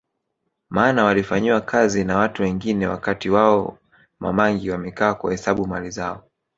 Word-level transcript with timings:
Maana 0.69 1.03
walifanyiwa 1.03 1.61
kazi 1.61 2.03
na 2.03 2.17
watu 2.17 2.41
wengine 2.43 2.87
wakati 2.87 3.29
wao 3.29 3.77
Ma 4.19 4.33
mangi 4.33 4.69
wamekaa 4.69 5.13
kuhesabu 5.13 5.67
mali 5.67 5.89
zao 5.89 6.23